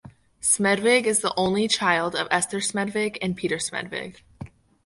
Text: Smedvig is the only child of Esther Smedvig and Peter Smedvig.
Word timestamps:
Smedvig 0.41 1.03
is 1.03 1.19
the 1.19 1.31
only 1.37 1.67
child 1.67 2.15
of 2.15 2.27
Esther 2.31 2.57
Smedvig 2.57 3.19
and 3.21 3.37
Peter 3.37 3.57
Smedvig. 3.57 4.15